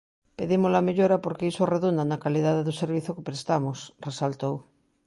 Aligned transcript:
Pedimos 0.39 0.73
a 0.79 0.85
mellora 0.87 1.17
porque 1.23 1.49
iso 1.51 1.69
redunda 1.73 2.03
na 2.05 2.21
calidade 2.25 2.65
do 2.67 2.73
servizo 2.81 3.15
que 3.15 3.27
prestamos, 3.29 3.77
resaltou. 4.07 4.55